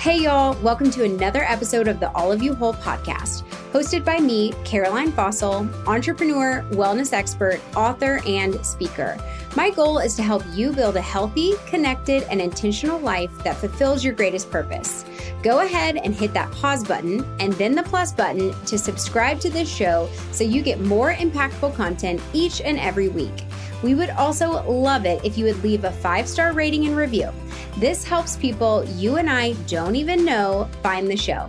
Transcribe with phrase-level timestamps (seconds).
[0.00, 4.18] Hey, y'all, welcome to another episode of the All of You Whole podcast, hosted by
[4.18, 9.18] me, Caroline Fausel, entrepreneur, wellness expert, author, and speaker.
[9.56, 14.02] My goal is to help you build a healthy, connected, and intentional life that fulfills
[14.02, 15.04] your greatest purpose.
[15.42, 19.50] Go ahead and hit that pause button and then the plus button to subscribe to
[19.50, 23.44] this show so you get more impactful content each and every week.
[23.82, 27.30] We would also love it if you would leave a five star rating and review.
[27.78, 31.48] This helps people you and I don't even know find the show.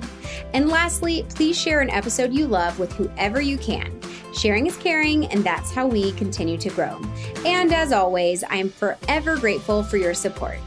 [0.53, 3.99] And lastly, please share an episode you love with whoever you can.
[4.33, 7.01] Sharing is caring, and that's how we continue to grow.
[7.45, 10.59] And as always, I am forever grateful for your support.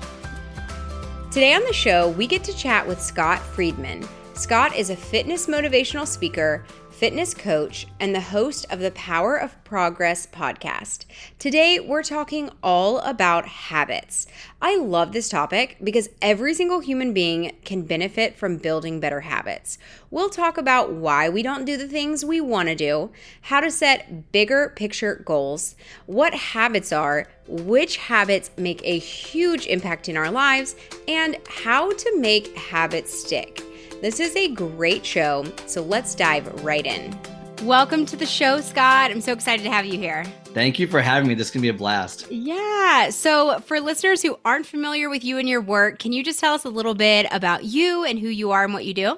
[1.31, 4.07] Today on the show, we get to chat with Scott Friedman.
[4.35, 9.63] Scott is a fitness motivational speaker fitness coach, and the host of the Power of
[9.65, 11.05] Progress podcast.
[11.41, 14.29] Today, we're talking all about habits.
[14.63, 19.77] I love this topic because every single human being can benefit from building better habits.
[20.09, 23.11] We'll talk about why we don't do the things we want to do,
[23.43, 25.75] how to set bigger picture goals,
[26.07, 30.77] what habits are, which habits make a huge impact in our lives,
[31.09, 33.63] and how to make habits stick.
[34.05, 37.19] This is a great show, so let's dive right in.
[37.63, 39.11] Welcome to the show, Scott.
[39.11, 40.25] I'm so excited to have you here.
[40.53, 41.35] Thank you for having me.
[41.35, 42.31] This can be a blast.
[42.31, 43.09] Yeah.
[43.09, 46.53] So, for listeners who aren't familiar with you and your work, can you just tell
[46.53, 49.17] us a little bit about you and who you are and what you do?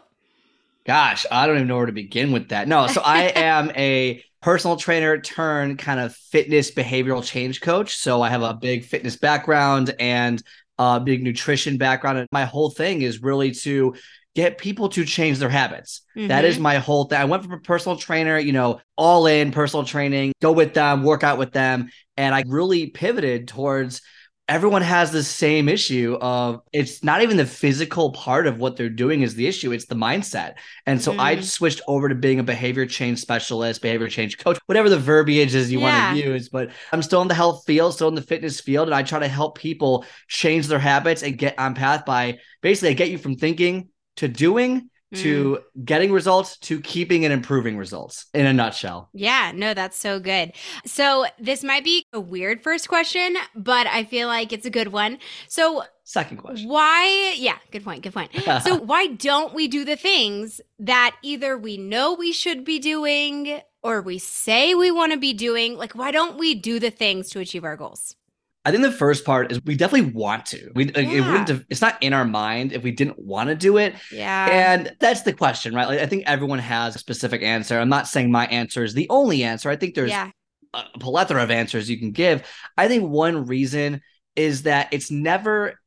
[0.84, 2.68] Gosh, I don't even know where to begin with that.
[2.68, 7.96] No, so I am a personal trainer turn kind of fitness behavioral change coach.
[7.96, 10.40] So I have a big fitness background and
[10.78, 12.18] a big nutrition background.
[12.18, 13.96] And my whole thing is really to
[14.36, 16.02] get people to change their habits.
[16.14, 16.28] Mm-hmm.
[16.28, 16.62] That is mm-hmm.
[16.64, 17.18] my whole thing.
[17.18, 21.02] I went from a personal trainer, you know, all in personal training, go with them,
[21.02, 21.88] work out with them.
[22.18, 24.02] And I really pivoted towards
[24.48, 28.88] everyone has the same issue of it's not even the physical part of what they're
[28.88, 30.54] doing is the issue it's the mindset
[30.86, 31.18] and so mm.
[31.18, 35.54] i switched over to being a behavior change specialist behavior change coach whatever the verbiage
[35.54, 36.12] is you yeah.
[36.12, 38.86] want to use but i'm still in the health field still in the fitness field
[38.86, 42.90] and i try to help people change their habits and get on path by basically
[42.90, 45.84] i get you from thinking to doing to mm.
[45.84, 49.08] getting results to keeping and improving results in a nutshell.
[49.12, 50.52] Yeah, no, that's so good.
[50.84, 54.88] So, this might be a weird first question, but I feel like it's a good
[54.88, 55.18] one.
[55.48, 56.68] So, second question.
[56.68, 57.34] Why?
[57.38, 58.02] Yeah, good point.
[58.02, 58.32] Good point.
[58.62, 63.60] so, why don't we do the things that either we know we should be doing
[63.82, 65.76] or we say we want to be doing?
[65.76, 68.16] Like, why don't we do the things to achieve our goals?
[68.66, 70.72] I think the first part is we definitely want to.
[70.74, 70.98] We yeah.
[70.98, 73.94] it wouldn't have, it's not in our mind if we didn't want to do it.
[74.10, 74.48] Yeah.
[74.50, 75.86] And that's the question, right?
[75.86, 77.78] Like I think everyone has a specific answer.
[77.78, 79.70] I'm not saying my answer is the only answer.
[79.70, 80.32] I think there's yeah.
[80.74, 82.42] a plethora of answers you can give.
[82.76, 84.00] I think one reason
[84.34, 85.80] is that it's never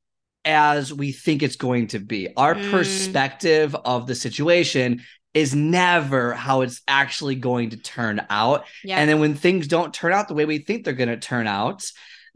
[0.46, 2.34] as we think it's going to be.
[2.38, 2.72] Our mm.
[2.72, 5.01] perspective of the situation
[5.34, 8.63] is never how it's actually going to turn out.
[8.85, 9.00] Yeah.
[9.00, 11.46] And then when things don't turn out the way we think they're going to turn
[11.46, 11.84] out,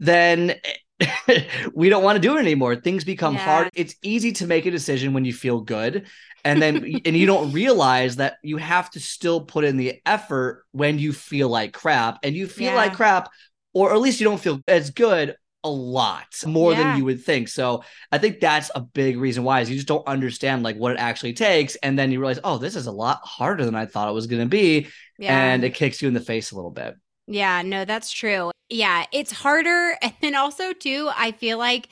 [0.00, 0.56] then
[1.74, 2.76] we don't want to do it anymore.
[2.76, 3.44] Things become yeah.
[3.44, 3.70] hard.
[3.74, 6.06] It's easy to make a decision when you feel good.
[6.44, 10.64] And then and you don't realize that you have to still put in the effort
[10.72, 12.18] when you feel like crap.
[12.22, 12.76] And you feel yeah.
[12.76, 13.30] like crap,
[13.72, 16.82] or at least you don't feel as good a lot more yeah.
[16.82, 17.48] than you would think.
[17.48, 17.82] So
[18.12, 20.98] I think that's a big reason why is you just don't understand like what it
[20.98, 21.76] actually takes.
[21.76, 24.26] And then you realize, oh, this is a lot harder than I thought it was
[24.26, 24.88] gonna be.
[25.18, 26.94] And it kicks you in the face a little bit.
[27.26, 28.50] Yeah, no, that's true.
[28.68, 29.96] Yeah, it's harder.
[30.02, 31.88] And then also, too, I feel like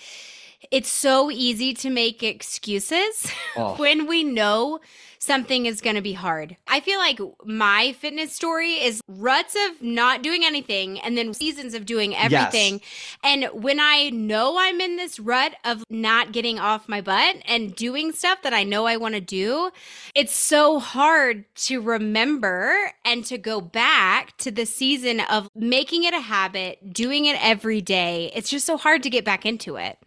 [0.70, 3.74] it's so easy to make excuses oh.
[3.78, 4.80] when we know
[5.22, 6.56] something is going to be hard.
[6.66, 11.74] I feel like my fitness story is ruts of not doing anything and then seasons
[11.74, 12.74] of doing everything.
[12.74, 13.18] Yes.
[13.22, 17.74] And when I know I'm in this rut of not getting off my butt and
[17.76, 19.70] doing stuff that I know I want to do,
[20.16, 22.74] it's so hard to remember
[23.04, 27.80] and to go back to the season of making it a habit, doing it every
[27.80, 28.32] day.
[28.34, 29.98] It's just so hard to get back into it.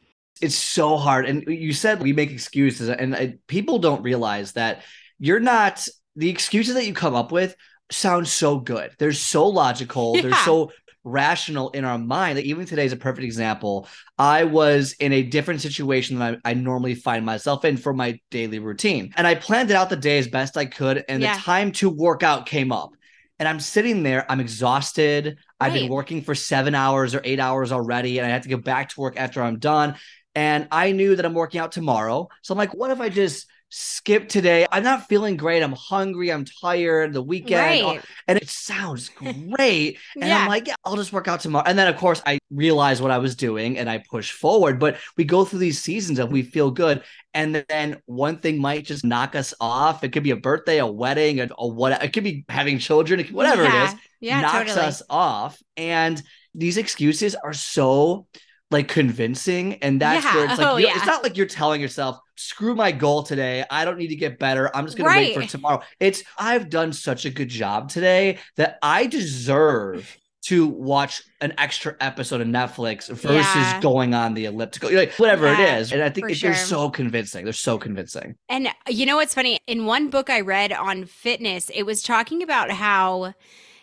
[0.42, 1.26] It's so hard.
[1.26, 4.84] And you said we make excuses, and uh, people don't realize that
[5.20, 7.56] you're not the excuses that you come up with
[7.92, 8.92] sound so good.
[8.98, 10.16] They're so logical.
[10.16, 10.22] Yeah.
[10.24, 10.72] They're so
[11.04, 12.38] rational in our mind.
[12.38, 13.88] Like even today is a perfect example.
[14.18, 18.20] I was in a different situation than I, I, normally find myself in for my
[18.32, 19.14] daily routine.
[19.16, 21.06] And I planned it out the day as best I could.
[21.08, 21.36] And yeah.
[21.36, 22.96] the time to work out came up.
[23.38, 25.26] And I'm sitting there, I'm exhausted.
[25.26, 25.36] Right.
[25.60, 28.58] I've been working for seven hours or eight hours already, and I have to go
[28.58, 29.96] back to work after I'm done.
[30.34, 32.30] And I knew that I'm working out tomorrow.
[32.42, 33.46] So I'm like, what if I just
[33.78, 34.66] skip today.
[34.72, 35.62] I'm not feeling great.
[35.62, 36.32] I'm hungry.
[36.32, 37.12] I'm tired.
[37.12, 37.86] The weekend.
[37.86, 38.02] Right.
[38.26, 40.00] And it sounds great.
[40.16, 40.44] and yeah.
[40.44, 41.66] I'm like, yeah, I'll just work out tomorrow.
[41.68, 44.80] And then, of course, I realize what I was doing and I push forward.
[44.80, 47.04] But we go through these seasons of we feel good.
[47.34, 50.06] And then one thing might just knock us off.
[50.06, 53.26] It could be a birthday, a wedding, a, a what it could be having children,
[53.34, 53.84] whatever yeah.
[53.84, 54.88] it is, yeah, knocks totally.
[54.88, 55.62] us off.
[55.76, 56.24] And
[56.54, 58.28] these excuses are so
[58.72, 60.36] like convincing and that's yeah.
[60.36, 60.96] where it's like oh, yeah.
[60.96, 64.40] it's not like you're telling yourself screw my goal today i don't need to get
[64.40, 65.34] better i'm just going right.
[65.34, 70.18] to wait for tomorrow it's i've done such a good job today that i deserve
[70.46, 73.82] to watch an extra episode of Netflix versus yeah.
[73.82, 75.92] going on the elliptical, like, whatever yeah, it is.
[75.92, 76.52] And I think it, sure.
[76.52, 77.46] they're so convincing.
[77.46, 78.36] They're so convincing.
[78.48, 79.58] And uh, you know what's funny?
[79.66, 83.34] In one book I read on fitness, it was talking about how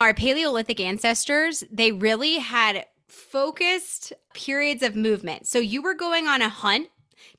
[0.01, 5.47] our Paleolithic ancestors, they really had focused periods of movement.
[5.47, 6.89] So you were going on a hunt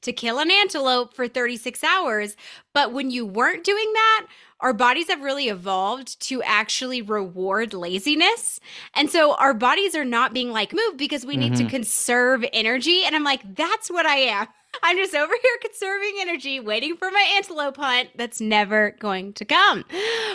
[0.02, 2.36] to kill an antelope for 36 hours.
[2.74, 4.28] But when you weren't doing that,
[4.60, 8.60] our bodies have really evolved to actually reward laziness.
[8.94, 11.66] And so our bodies are not being like moved because we need mm-hmm.
[11.66, 13.04] to conserve energy.
[13.04, 14.48] And I'm like, that's what I am.
[14.84, 19.46] I'm just over here conserving energy, waiting for my antelope hunt that's never going to
[19.46, 19.84] come,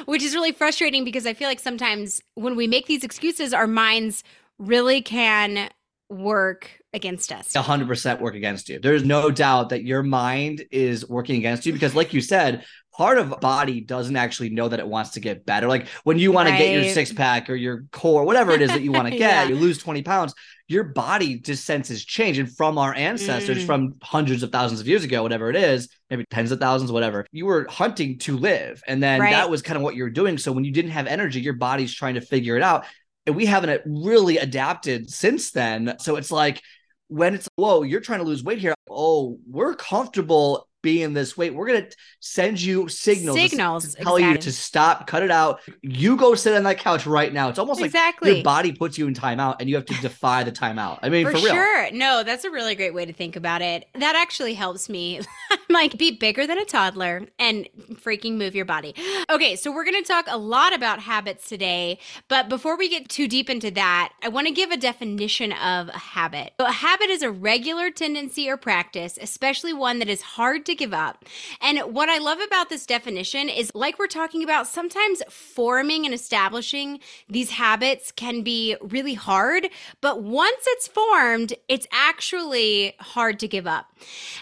[0.05, 3.67] which is really frustrating because I feel like sometimes when we make these excuses, our
[3.67, 4.23] minds
[4.59, 5.71] really can
[6.11, 7.53] work against us.
[7.53, 8.79] 100% work against you.
[8.81, 12.65] There's no doubt that your mind is working against you because, like you said,
[12.99, 15.69] part of body doesn't actually know that it wants to get better.
[15.69, 16.59] Like when you want right.
[16.59, 19.11] to get your six pack or your core, whatever it is that you want to
[19.17, 19.45] get, yeah.
[19.45, 20.35] you lose 20 pounds,
[20.67, 22.39] your body just senses change.
[22.39, 23.67] And from our ancestors, mm.
[23.67, 27.25] from hundreds of thousands of years ago, whatever it is, maybe tens of thousands, whatever,
[27.31, 28.83] you were hunting to live.
[28.89, 29.31] And then right.
[29.31, 30.37] that was kind of what you were doing.
[30.37, 32.85] So when you didn't have energy, your body's trying to figure it out
[33.29, 35.95] and we haven't uh, really adapted since then.
[36.01, 36.63] So it's like
[37.09, 38.75] when it's whoa, you're trying to lose weight here.
[38.91, 41.55] Oh, we're comfortable being this weight.
[41.55, 41.89] We're gonna
[42.21, 44.33] send you signals, signals to tell exactly.
[44.33, 45.61] you to stop, cut it out.
[45.83, 47.49] You go sit on that couch right now.
[47.49, 48.31] It's almost exactly.
[48.31, 50.99] like your body puts you in timeout, and you have to defy the timeout.
[51.03, 51.55] I mean, for, for real.
[51.55, 51.91] sure.
[51.93, 53.87] No, that's a really great way to think about it.
[53.95, 55.21] That actually helps me.
[55.69, 58.95] like, be bigger than a toddler and freaking move your body.
[59.31, 61.99] Okay, so we're gonna talk a lot about habits today,
[62.29, 65.89] but before we get too deep into that, I want to give a definition of
[65.89, 66.55] a habit.
[66.59, 70.75] So a habit is a regular tendency or practice, especially one that is hard to
[70.75, 71.25] give up.
[71.61, 76.15] And what I love about this definition is like we're talking about, sometimes forming and
[76.15, 79.69] establishing these habits can be really hard,
[80.01, 83.87] but once it's formed, it's actually hard to give up.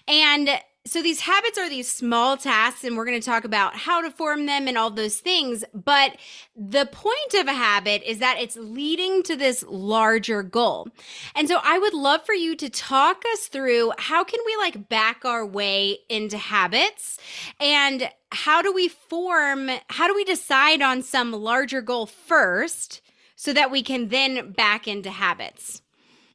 [0.07, 0.51] And
[0.87, 4.11] so these habits are these small tasks and we're going to talk about how to
[4.11, 6.17] form them and all those things but
[6.57, 10.89] the point of a habit is that it's leading to this larger goal.
[11.35, 14.89] And so i would love for you to talk us through how can we like
[14.89, 17.19] back our way into habits
[17.61, 23.01] and how do we form how do we decide on some larger goal first
[23.35, 25.83] so that we can then back into habits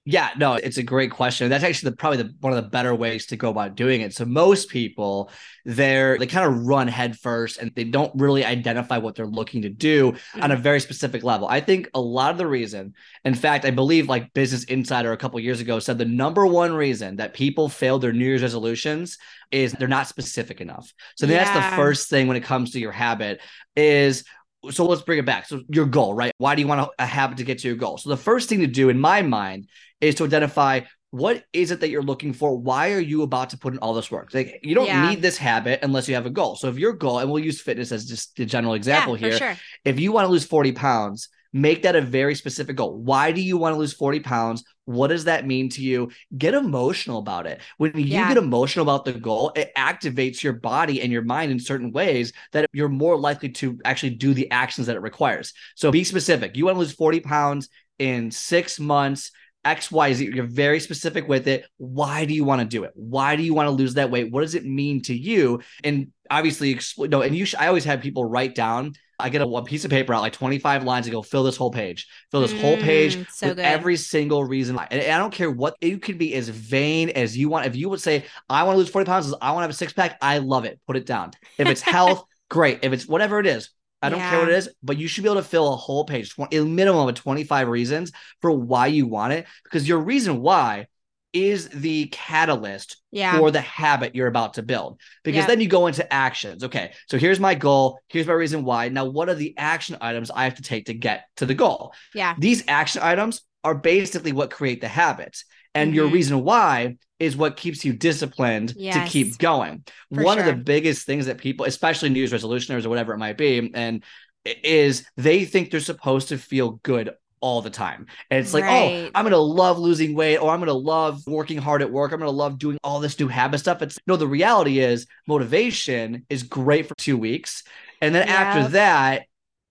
[0.03, 1.47] yeah, no, it's a great question.
[1.49, 4.15] That's actually the, probably the, one of the better ways to go about doing it.
[4.15, 5.29] So most people,
[5.63, 9.69] they're they kind of run headfirst and they don't really identify what they're looking to
[9.69, 10.41] do mm-hmm.
[10.41, 10.63] on a mm-hmm.
[10.63, 11.47] very specific level.
[11.47, 12.95] I think a lot of the reason,
[13.25, 16.73] in fact, I believe like Business Insider a couple years ago said the number one
[16.73, 19.19] reason that people fail their New Year's resolutions
[19.51, 20.91] is they're not specific enough.
[21.15, 21.43] So yeah.
[21.43, 23.39] that's the first thing when it comes to your habit
[23.75, 24.23] is
[24.69, 25.47] so let's bring it back.
[25.47, 26.31] So your goal, right?
[26.37, 27.97] Why do you want a habit to get to your goal?
[27.97, 29.67] So the first thing to do in my mind
[30.01, 30.81] is to identify
[31.11, 32.57] what is it that you're looking for?
[32.57, 34.33] Why are you about to put in all this work?
[34.33, 35.09] Like you don't yeah.
[35.09, 36.55] need this habit unless you have a goal.
[36.55, 39.37] So if your goal, and we'll use fitness as just the general example yeah, here.
[39.37, 39.55] Sure.
[39.83, 42.97] If you want to lose 40 pounds, make that a very specific goal.
[42.97, 44.63] Why do you want to lose 40 pounds?
[44.85, 46.11] What does that mean to you?
[46.37, 47.59] Get emotional about it.
[47.77, 48.29] When you yeah.
[48.29, 52.31] get emotional about the goal, it activates your body and your mind in certain ways
[52.53, 55.51] that you're more likely to actually do the actions that it requires.
[55.75, 56.55] So be specific.
[56.55, 57.67] You want to lose 40 pounds
[57.99, 59.31] in six months
[59.63, 60.31] X, Y, Z.
[60.33, 61.65] You're very specific with it.
[61.77, 62.91] Why do you want to do it?
[62.95, 64.31] Why do you want to lose that weight?
[64.31, 65.61] What does it mean to you?
[65.83, 67.21] And obviously, no.
[67.21, 68.93] And you, I always have people write down.
[69.19, 71.55] I get a, a, piece of paper out, like 25 lines, and go fill this
[71.55, 73.65] whole page, fill this mm, whole page so with good.
[73.65, 74.79] every single reason.
[74.89, 77.67] And I don't care what you could be as vain as you want.
[77.67, 79.73] If you would say, I want to lose 40 pounds, I want to have a
[79.73, 80.79] six pack, I love it.
[80.87, 81.31] Put it down.
[81.59, 82.79] If it's health, great.
[82.81, 83.69] If it's whatever it is,
[84.01, 84.29] I don't yeah.
[84.29, 86.61] care what it is, but you should be able to fill a whole page, a
[86.61, 90.87] minimum of 25 reasons for why you want it, because your reason why
[91.33, 93.37] is the catalyst yeah.
[93.37, 94.99] for the habit you're about to build.
[95.23, 96.63] Because then you go into actions.
[96.63, 97.99] Okay, so here's my goal.
[98.07, 98.89] Here's my reason why.
[98.89, 101.93] Now, what are the action items I have to take to get to the goal?
[102.13, 102.35] Yeah.
[102.37, 105.45] These action items are basically what create the habits.
[105.73, 105.95] And mm-hmm.
[105.95, 109.83] your reason why is what keeps you disciplined yes, to keep going.
[110.09, 110.39] One sure.
[110.39, 113.71] of the biggest things that people, especially New Year's resolutioners or whatever it might be,
[113.73, 114.03] and
[114.43, 117.11] is they think they're supposed to feel good
[117.41, 118.05] all the time.
[118.29, 119.05] And it's like, oh, right.
[119.05, 121.91] oh, I'm going to love losing weight or I'm going to love working hard at
[121.91, 122.11] work.
[122.11, 123.81] I'm going to love doing all this new habit stuff.
[123.81, 127.63] It's no, the reality is motivation is great for two weeks.
[127.99, 128.39] And then yep.
[128.39, 129.23] after that,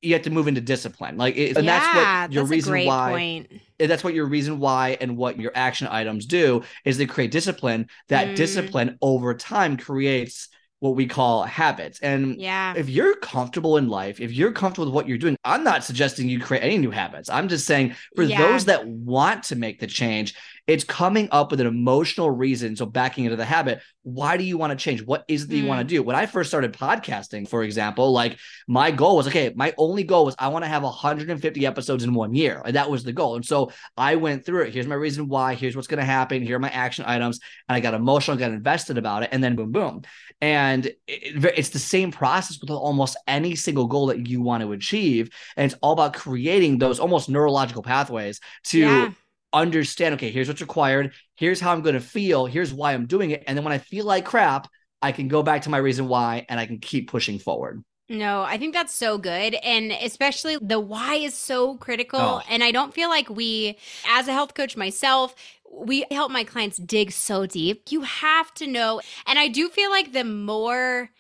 [0.02, 1.16] you have to move into discipline.
[1.16, 3.11] Like, it, and yeah, that's what your that's reason why.
[3.11, 3.52] Point.
[3.78, 7.88] That's what your reason why and what your action items do is they create discipline.
[8.09, 8.37] That mm.
[8.37, 10.49] discipline over time creates
[10.80, 12.00] what we call habits.
[12.00, 15.62] And yeah, if you're comfortable in life, if you're comfortable with what you're doing, I'm
[15.62, 17.28] not suggesting you create any new habits.
[17.28, 18.38] I'm just saying for yeah.
[18.38, 20.35] those that want to make the change,
[20.71, 22.77] it's coming up with an emotional reason.
[22.77, 25.03] So backing into the habit, why do you want to change?
[25.03, 25.97] What is it that you want to mm.
[25.97, 26.03] do?
[26.05, 30.25] When I first started podcasting, for example, like my goal was okay, my only goal
[30.25, 32.62] was I want to have 150 episodes in one year.
[32.65, 33.35] And that was the goal.
[33.35, 34.73] And so I went through it.
[34.73, 35.55] Here's my reason why.
[35.55, 36.41] Here's what's going to happen.
[36.41, 37.41] Here are my action items.
[37.69, 39.31] And I got emotional, got invested about it.
[39.33, 40.03] And then boom, boom.
[40.41, 40.97] And it,
[41.57, 45.31] it's the same process with almost any single goal that you want to achieve.
[45.57, 49.11] And it's all about creating those almost neurological pathways to yeah
[49.52, 53.30] understand okay here's what's required here's how i'm going to feel here's why i'm doing
[53.30, 54.69] it and then when i feel like crap
[55.02, 58.42] i can go back to my reason why and i can keep pushing forward no,
[58.42, 59.54] I think that's so good.
[59.54, 62.19] And especially the why is so critical.
[62.19, 62.42] Oh.
[62.50, 63.78] And I don't feel like we,
[64.09, 65.33] as a health coach myself,
[65.73, 67.85] we help my clients dig so deep.
[67.90, 69.00] You have to know.
[69.26, 71.11] And I do feel like the more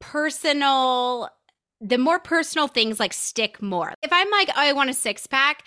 [0.00, 1.28] personal,
[1.80, 3.94] the more personal things like stick more.
[4.02, 5.64] If I'm like, oh, I want a six pack,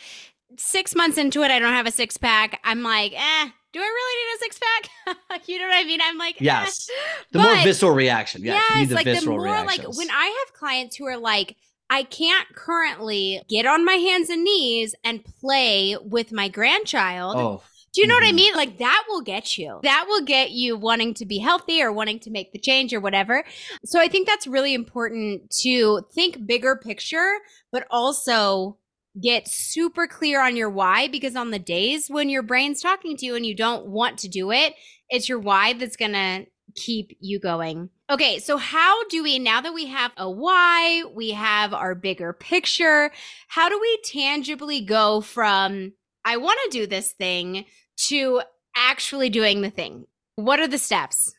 [0.57, 2.59] six months into it, I don't have a six pack.
[2.63, 5.41] I'm like, eh, do I really need a six pack?
[5.47, 5.99] you know what I mean?
[6.03, 7.23] I'm like, yes, eh.
[7.31, 8.43] the but, more visceral reaction.
[8.43, 9.87] Yes, yes the like the more reactions.
[9.87, 11.55] like when I have clients who are like,
[11.89, 17.35] I can't currently get on my hands and knees and play with my grandchild.
[17.37, 17.63] Oh.
[17.93, 18.21] Do you know mm-hmm.
[18.21, 18.35] what I mm-hmm.
[18.35, 18.53] mean?
[18.55, 19.79] Like that will get you.
[19.83, 22.99] That will get you wanting to be healthy or wanting to make the change or
[22.99, 23.43] whatever.
[23.85, 27.37] So I think that's really important to think bigger picture,
[27.71, 28.77] but also
[29.21, 33.25] get super clear on your why because on the days when your brain's talking to
[33.25, 34.73] you and you don't want to do it,
[35.09, 37.89] it's your why that's going to keep you going.
[38.09, 42.33] Okay, so how do we, now that we have a why, we have our bigger
[42.33, 43.11] picture,
[43.47, 45.93] how do we tangibly go from,
[46.25, 47.65] I want to do this thing
[48.07, 48.41] to
[48.75, 50.05] actually doing the thing?
[50.35, 51.33] What are the steps?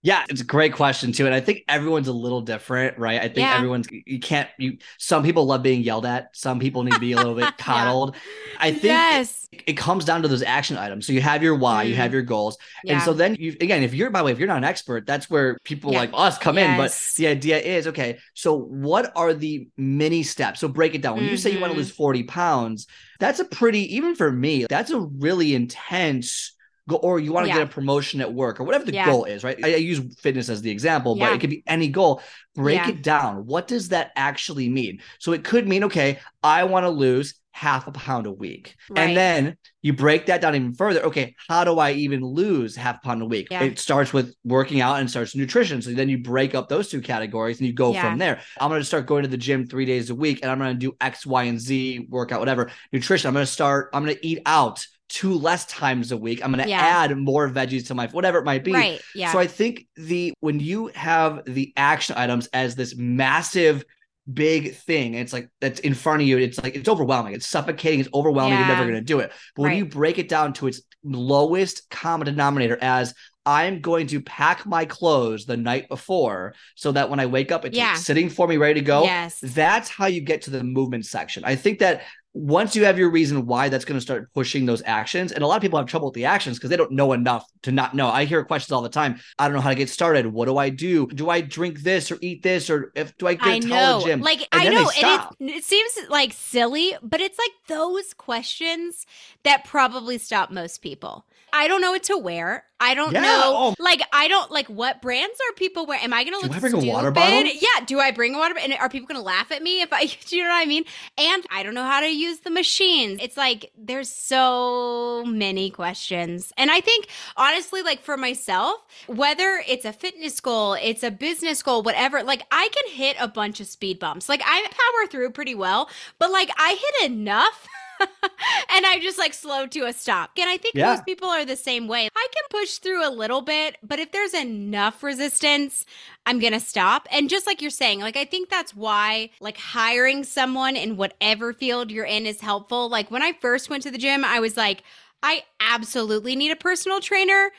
[0.00, 3.18] Yeah, it's a great question too, and I think everyone's a little different, right?
[3.20, 3.56] I think yeah.
[3.56, 4.78] everyone's you can't you.
[4.96, 6.36] Some people love being yelled at.
[6.36, 8.14] Some people need to be a little bit coddled.
[8.14, 8.56] yeah.
[8.60, 9.48] I think yes.
[9.50, 11.04] it, it, comes down to those action items.
[11.04, 11.88] So you have your why, mm.
[11.88, 12.14] you have mm.
[12.14, 12.94] your goals, yeah.
[12.94, 15.04] and so then you again, if you're by the way, if you're not an expert,
[15.04, 16.70] that's where people like us come yes.
[16.70, 16.76] in.
[16.76, 18.18] But the idea is okay.
[18.34, 20.60] So what are the mini steps?
[20.60, 21.14] So break it down.
[21.14, 21.32] When mm-hmm.
[21.32, 21.96] you say you want to lose mm-hmm.
[21.96, 22.86] forty pounds,
[23.18, 24.64] that's a pretty even for me.
[24.70, 26.52] That's a really intense
[26.88, 27.58] go or you want to yeah.
[27.58, 29.06] get a promotion at work or whatever the yeah.
[29.06, 29.58] goal is, right?
[29.62, 31.26] I, I, use fitness as the example, yeah.
[31.26, 32.22] but it could be any goal.
[32.56, 33.46] Break it down.
[33.46, 35.00] What does that actually mean?
[35.20, 38.74] So it could mean, okay, I want to lose half a pound a week.
[38.90, 39.00] Right.
[39.00, 39.56] And then
[39.88, 41.00] you break that down even further.
[41.00, 43.48] Okay, how do I even lose half a pound a week?
[43.50, 45.80] It starts with working out and starts nutrition.
[45.80, 48.42] So then you break up those two categories and you go from there.
[48.60, 50.74] I'm going to start going to the gym three days a week and I'm going
[50.74, 52.70] to do X, Y, and Z workout, whatever.
[52.92, 56.44] Nutrition, I'm going to start, I'm going to eat out two less times a week.
[56.44, 56.80] I'm going to yeah.
[56.80, 58.74] add more veggies to my whatever it might be.
[58.74, 59.00] Right.
[59.14, 59.32] Yeah.
[59.32, 63.86] So I think the when you have the action items as this massive
[64.32, 65.14] big thing.
[65.14, 66.38] And it's like that's in front of you.
[66.38, 67.34] It's like it's overwhelming.
[67.34, 68.00] It's suffocating.
[68.00, 68.58] It's overwhelming.
[68.58, 68.66] Yeah.
[68.66, 69.32] you're never going to do it.
[69.56, 73.14] But when you break it down to its lowest common denominator as
[73.46, 77.64] i'm going to pack my clothes the night before so that when i wake up
[77.64, 77.94] it's yeah.
[77.94, 79.38] sitting for me ready to go yes.
[79.40, 81.44] that's how you get to the movement section.
[81.44, 82.02] I think that
[82.34, 85.46] once you have your reason why that's going to start pushing those actions and a
[85.46, 87.94] lot of people have trouble with the actions because they don't know enough to not
[87.94, 90.44] know i hear questions all the time i don't know how to get started what
[90.44, 93.46] do i do do i drink this or eat this or if do i get
[93.46, 94.00] I know.
[94.04, 99.06] gym like and i know it, it seems like silly but it's like those questions
[99.42, 102.64] that probably stop most people I don't know what to wear.
[102.80, 103.22] I don't yeah.
[103.22, 103.42] know.
[103.44, 103.74] Oh.
[103.78, 106.04] Like I don't like what brands are people wearing.
[106.04, 106.88] Am I gonna look do I bring stupid?
[106.88, 107.44] A water bottle?
[107.44, 107.84] Yeah.
[107.86, 108.54] Do I bring a water?
[108.54, 108.70] Bottle?
[108.70, 110.04] And are people gonna laugh at me if I?
[110.26, 110.84] Do you know what I mean?
[111.16, 113.20] And I don't know how to use the machines.
[113.22, 119.84] It's like there's so many questions, and I think honestly, like for myself, whether it's
[119.84, 122.22] a fitness goal, it's a business goal, whatever.
[122.22, 124.28] Like I can hit a bunch of speed bumps.
[124.28, 127.66] Like I power through pretty well, but like I hit enough.
[128.74, 130.30] and I just like slow to a stop.
[130.38, 130.90] And I think yeah.
[130.90, 132.08] most people are the same way.
[132.14, 135.84] I can push through a little bit, but if there's enough resistance,
[136.26, 137.08] I'm going to stop.
[137.10, 141.52] And just like you're saying, like I think that's why like hiring someone in whatever
[141.52, 142.88] field you're in is helpful.
[142.88, 144.82] Like when I first went to the gym, I was like,
[145.22, 147.50] I absolutely need a personal trainer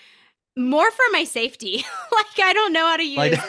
[0.56, 1.78] more for my safety.
[2.12, 3.40] like I don't know how to use like,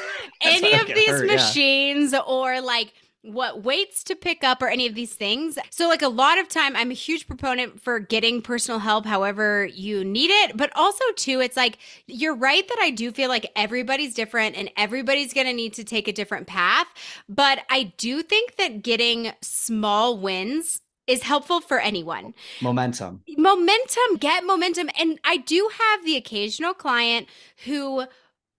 [0.40, 2.20] any of these hurt, machines yeah.
[2.20, 5.58] or like what weights to pick up or any of these things.
[5.70, 9.66] So, like a lot of time, I'm a huge proponent for getting personal help however
[9.66, 10.56] you need it.
[10.56, 14.70] But also, too, it's like you're right that I do feel like everybody's different and
[14.76, 16.86] everybody's going to need to take a different path.
[17.28, 22.34] But I do think that getting small wins is helpful for anyone.
[22.62, 23.22] Momentum.
[23.36, 24.88] Momentum, get momentum.
[24.98, 27.26] And I do have the occasional client
[27.64, 28.04] who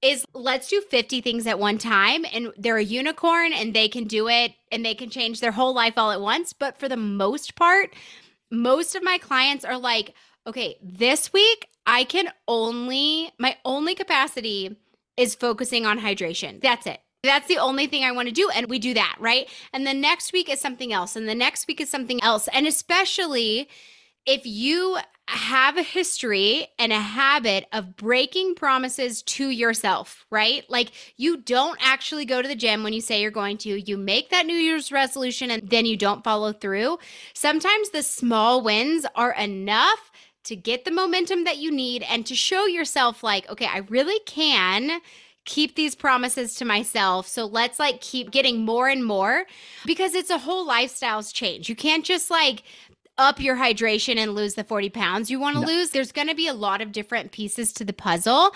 [0.02, 4.06] is let's do 50 things at one time and they're a unicorn and they can
[4.06, 6.98] do it and they can change their whole life all at once but for the
[6.98, 7.94] most part
[8.50, 10.14] most of my clients are like
[10.48, 14.76] okay this week i can only my only capacity
[15.18, 18.50] is focusing on hydration that's it that's the only thing I want to do.
[18.50, 19.48] And we do that, right?
[19.74, 21.16] And the next week is something else.
[21.16, 22.48] And the next week is something else.
[22.52, 23.70] And especially
[24.26, 24.98] if you
[25.32, 30.70] have a history and a habit of breaking promises to yourself, right?
[30.70, 33.82] Like you don't actually go to the gym when you say you're going to.
[33.82, 37.00] You make that New Year's resolution and then you don't follow through.
[37.34, 40.12] Sometimes the small wins are enough
[40.44, 44.20] to get the momentum that you need and to show yourself, like, okay, I really
[44.26, 45.02] can
[45.46, 47.28] keep these promises to myself.
[47.28, 49.46] So let's like keep getting more and more
[49.86, 51.68] because it's a whole lifestyles change.
[51.68, 52.64] You can't just like
[53.18, 55.68] up your hydration and lose the 40 pounds you want to no.
[55.68, 58.52] lose, there's going to be a lot of different pieces to the puzzle.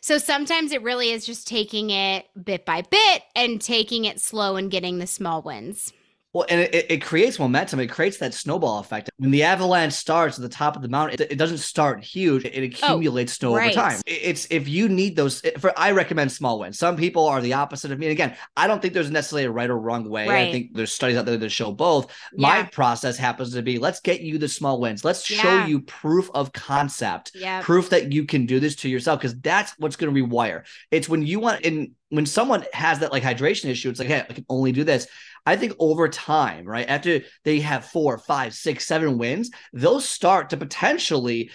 [0.00, 4.56] So sometimes it really is just taking it bit by bit and taking it slow
[4.56, 5.92] and getting the small wins.
[6.32, 7.80] Well, and it, it creates momentum.
[7.80, 9.10] It creates that snowball effect.
[9.16, 12.44] When the avalanche starts at the top of the mountain, it, it doesn't start huge.
[12.44, 13.76] It oh, accumulates oh, snow right.
[13.76, 14.00] over time.
[14.06, 15.40] It's if you need those.
[15.58, 16.78] For I recommend small wins.
[16.78, 18.06] Some people are the opposite of me.
[18.06, 20.28] And again, I don't think there's necessarily a right or wrong way.
[20.28, 20.48] Right.
[20.48, 22.14] I think there's studies out there that show both.
[22.32, 22.48] Yeah.
[22.48, 25.04] My process happens to be let's get you the small wins.
[25.04, 25.42] Let's yeah.
[25.42, 27.60] show you proof of concept, yeah.
[27.60, 30.64] proof that you can do this to yourself because that's what's going to rewire.
[30.92, 34.24] It's when you want in when someone has that like hydration issue, it's like, hey,
[34.28, 35.06] I can only do this.
[35.46, 40.50] I think over time, right, after they have four, five, six, seven wins, they'll start
[40.50, 41.50] to potentially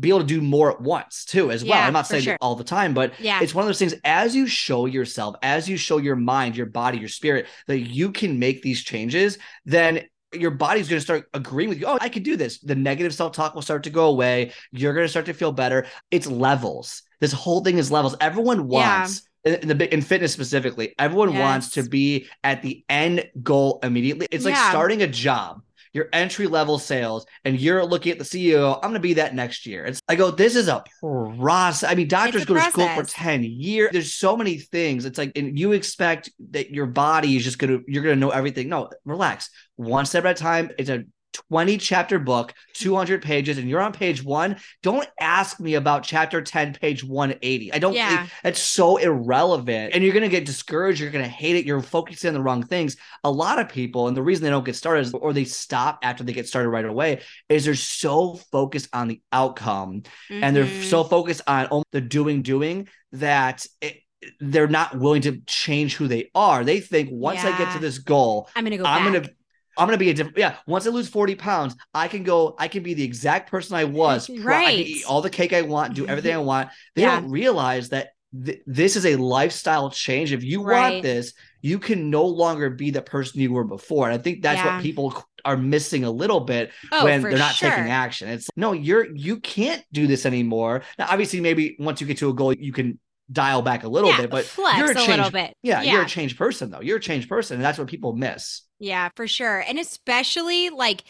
[0.00, 1.78] be able to do more at once too as well.
[1.78, 2.38] Yeah, I'm not saying sure.
[2.40, 3.40] all the time, but yeah.
[3.40, 6.66] it's one of those things as you show yourself, as you show your mind, your
[6.66, 11.26] body, your spirit that you can make these changes, then your body's going to start
[11.34, 11.86] agreeing with you.
[11.86, 12.58] Oh, I can do this.
[12.58, 14.52] The negative self-talk will start to go away.
[14.72, 15.86] You're going to start to feel better.
[16.10, 17.02] It's levels.
[17.20, 18.16] This whole thing is levels.
[18.20, 21.40] Everyone wants yeah in the in fitness specifically, everyone yes.
[21.40, 24.26] wants to be at the end goal immediately.
[24.30, 24.70] It's like yeah.
[24.70, 25.62] starting a job.
[25.92, 28.74] Your entry level sales, and you're looking at the CEO.
[28.74, 29.86] I'm going to be that next year.
[29.86, 30.30] It's I go.
[30.30, 31.90] This is a process.
[31.90, 32.74] I mean, doctors go process.
[32.74, 33.92] to school for ten years.
[33.92, 35.06] There's so many things.
[35.06, 38.68] It's like, and you expect that your body is just gonna you're gonna know everything.
[38.68, 39.48] No, relax.
[39.76, 40.70] One step at a time.
[40.76, 41.04] It's a
[41.48, 46.42] 20 chapter book, 200 pages, and you're on page one, don't ask me about chapter
[46.42, 47.72] 10, page 180.
[47.72, 48.24] I don't, yeah.
[48.24, 49.94] It, it's so irrelevant.
[49.94, 51.00] And you're going to get discouraged.
[51.00, 51.64] You're going to hate it.
[51.64, 52.96] You're focusing on the wrong things.
[53.24, 55.98] A lot of people, and the reason they don't get started is, or they stop
[56.02, 60.42] after they get started right away, is they're so focused on the outcome mm-hmm.
[60.42, 61.10] and they're so mm-hmm.
[61.10, 64.02] focused on the doing, doing that it,
[64.40, 66.64] they're not willing to change who they are.
[66.64, 67.54] They think once yeah.
[67.54, 68.84] I get to this goal, I'm gonna go.
[68.84, 69.22] I'm back.
[69.22, 69.34] gonna
[69.76, 70.38] I'm gonna be a different.
[70.38, 72.54] Yeah, once I lose 40 pounds, I can go.
[72.58, 74.30] I can be the exact person I was.
[74.46, 74.66] Right.
[74.66, 76.68] I can eat all the cake I want, do everything I want.
[76.94, 77.20] They yeah.
[77.20, 78.10] don't realize that
[78.44, 80.32] th- this is a lifestyle change.
[80.32, 80.92] If you right.
[80.92, 84.08] want this, you can no longer be the person you were before.
[84.08, 84.76] And I think that's yeah.
[84.76, 87.70] what people are missing a little bit oh, when they're not sure.
[87.70, 88.28] taking action.
[88.28, 90.82] It's no, you're you can't do this anymore.
[90.98, 92.98] Now, obviously, maybe once you get to a goal, you can
[93.30, 95.54] dial back a little yeah, bit, but you're a, change, a little bit.
[95.62, 96.80] Yeah, yeah, you're a changed person though.
[96.80, 98.62] You're a changed person, and that's what people miss.
[98.78, 99.60] Yeah, for sure.
[99.60, 101.04] And especially like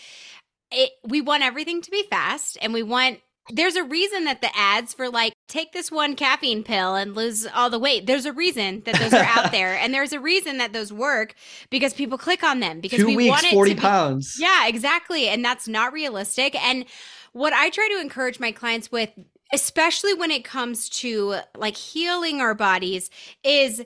[0.70, 3.20] it we want everything to be fast and we want
[3.52, 7.46] there's a reason that the ads for like take this one caffeine pill and lose
[7.46, 8.06] all the weight.
[8.06, 11.34] There's a reason that those are out there, and there's a reason that those work
[11.70, 14.36] because people click on them because Two we weeks, want it forty to pounds.
[14.36, 16.60] Be, yeah, exactly, and that's not realistic.
[16.60, 16.86] And
[17.32, 19.10] what I try to encourage my clients with,
[19.52, 23.10] especially when it comes to like healing our bodies,
[23.44, 23.84] is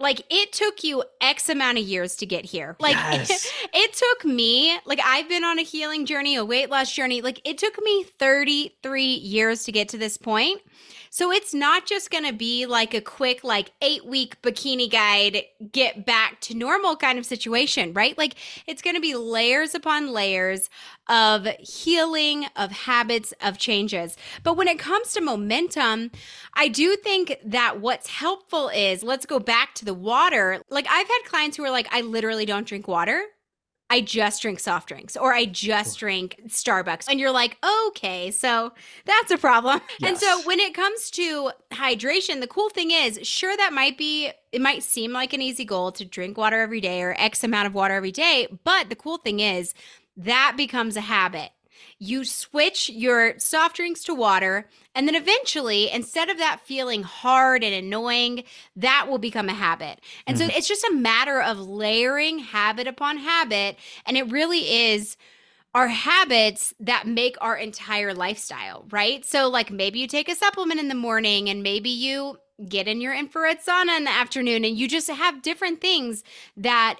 [0.00, 2.74] like it took you X amount of years to get here.
[2.80, 3.30] Like yes.
[3.30, 7.20] it, it, took me, like I've been on a healing journey, a weight loss journey.
[7.20, 10.60] Like it took me 33 years to get to this point.
[11.12, 15.42] So it's not just going to be like a quick, like eight week bikini guide,
[15.72, 18.16] get back to normal kind of situation, right?
[18.16, 18.36] Like
[18.68, 20.70] it's going to be layers upon layers
[21.08, 24.16] of healing, of habits, of changes.
[24.44, 26.12] But when it comes to momentum,
[26.54, 30.62] I do think that what's helpful is let's go back to the water.
[30.70, 33.24] Like I've had clients who are like, I literally don't drink water
[33.90, 37.06] I just drink soft drinks or I just drink Starbucks.
[37.08, 38.72] And you're like, okay, so
[39.04, 39.80] that's a problem.
[39.98, 40.08] Yes.
[40.08, 44.30] And so when it comes to hydration, the cool thing is, sure, that might be,
[44.52, 47.66] it might seem like an easy goal to drink water every day or X amount
[47.66, 48.46] of water every day.
[48.62, 49.74] But the cool thing is,
[50.16, 51.50] that becomes a habit
[51.98, 57.62] you switch your soft drinks to water and then eventually instead of that feeling hard
[57.62, 58.42] and annoying
[58.76, 60.48] that will become a habit and mm-hmm.
[60.48, 65.16] so it's just a matter of layering habit upon habit and it really is
[65.74, 70.80] our habits that make our entire lifestyle right so like maybe you take a supplement
[70.80, 72.38] in the morning and maybe you
[72.68, 76.24] get in your infrared sauna in the afternoon and you just have different things
[76.56, 76.98] that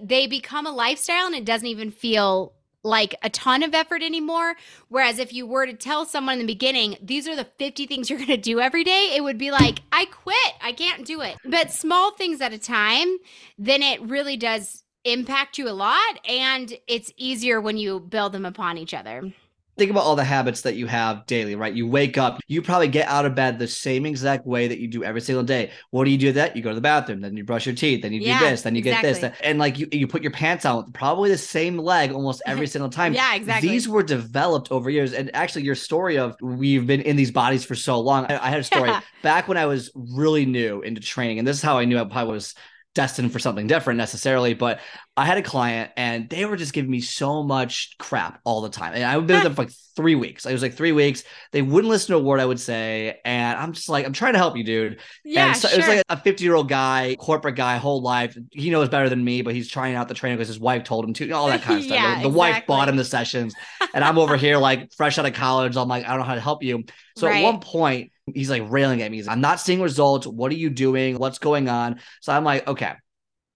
[0.00, 2.52] they become a lifestyle and it doesn't even feel
[2.82, 4.54] like a ton of effort anymore.
[4.88, 8.08] Whereas if you were to tell someone in the beginning, these are the 50 things
[8.08, 10.36] you're going to do every day, it would be like, I quit.
[10.62, 11.36] I can't do it.
[11.44, 13.18] But small things at a time,
[13.58, 16.18] then it really does impact you a lot.
[16.28, 19.32] And it's easier when you build them upon each other
[19.80, 21.72] think about all the habits that you have daily, right?
[21.72, 24.86] You wake up, you probably get out of bed the same exact way that you
[24.86, 25.70] do every single day.
[25.88, 26.54] What do you do that?
[26.54, 28.60] You go to the bathroom, then you brush your teeth, then you yeah, do this,
[28.60, 29.14] then you exactly.
[29.14, 29.40] get this.
[29.42, 32.90] And like you, you put your pants on probably the same leg almost every single
[32.90, 33.14] time.
[33.14, 33.70] yeah, exactly.
[33.70, 35.14] These were developed over years.
[35.14, 38.26] And actually, your story of we've been in these bodies for so long.
[38.26, 39.00] I, I had a story yeah.
[39.22, 41.38] back when I was really new into training.
[41.38, 42.54] And this is how I knew I probably was
[42.94, 44.80] destined for something different necessarily, but
[45.16, 48.68] I had a client and they were just giving me so much crap all the
[48.68, 48.94] time.
[48.94, 50.44] And I've been with them for like three weeks.
[50.44, 51.22] It was like three weeks.
[51.52, 53.20] They wouldn't listen to a word I would say.
[53.24, 55.00] And I'm just like, I'm trying to help you, dude.
[55.24, 55.48] Yeah.
[55.48, 55.78] And so sure.
[55.78, 58.36] it was like a 50 year old guy, corporate guy, whole life.
[58.50, 61.04] He knows better than me, but he's trying out the training because his wife told
[61.04, 61.94] him to, all that kind of stuff.
[61.94, 62.38] yeah, the, the exactly.
[62.38, 63.54] wife bought him the sessions.
[63.94, 65.76] And I'm over here like fresh out of college.
[65.76, 66.84] I'm like, I don't know how to help you.
[67.16, 67.36] So right.
[67.36, 69.18] at one point, he's like railing at me.
[69.18, 70.26] He's like, I'm not seeing results.
[70.26, 71.18] What are you doing?
[71.18, 72.00] What's going on?
[72.20, 72.94] So I'm like, okay,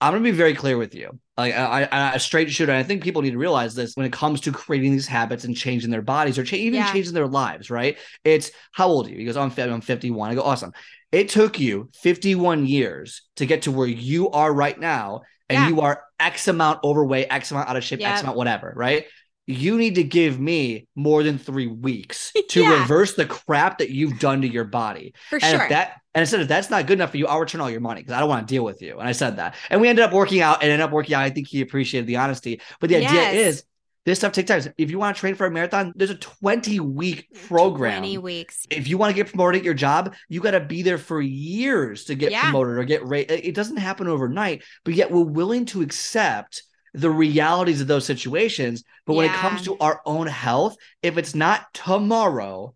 [0.01, 1.19] I'm gonna be very clear with you.
[1.37, 2.73] Like I, I, a straight shooter.
[2.73, 5.45] And I think people need to realize this when it comes to creating these habits
[5.45, 6.93] and changing their bodies or cha- even yeah.
[6.93, 7.71] changing their lives.
[7.71, 7.99] Right?
[8.23, 9.19] It's how old are you?
[9.19, 10.31] He goes, I'm, I'm 51.
[10.31, 10.73] I go, awesome.
[11.11, 15.69] It took you 51 years to get to where you are right now, and yeah.
[15.69, 18.73] you are X amount overweight, X amount out of shape, X amount whatever.
[18.77, 19.07] Right?
[19.47, 22.81] You need to give me more than three weeks to yeah.
[22.81, 25.15] reverse the crap that you've done to your body.
[25.29, 25.63] For and sure.
[25.63, 27.71] If that and I said if that's not good enough for you, I'll return all
[27.71, 28.99] your money because I don't want to deal with you.
[28.99, 29.57] And I said that.
[29.69, 31.23] And we ended up working out and ended up working out.
[31.23, 32.61] I think he appreciated the honesty.
[32.81, 33.11] But the yes.
[33.11, 33.65] idea is
[34.05, 34.63] this stuff takes time.
[34.79, 38.01] If you want to train for a marathon, there's a 20 week program.
[38.03, 38.67] 20 weeks.
[38.71, 41.21] If you want to get promoted at your job, you got to be there for
[41.21, 42.43] years to get yeah.
[42.43, 43.31] promoted or get rate.
[43.31, 46.63] It doesn't happen overnight, but yet we're willing to accept
[46.95, 48.85] the realities of those situations.
[49.05, 52.75] But when it comes to our own health, if it's not tomorrow,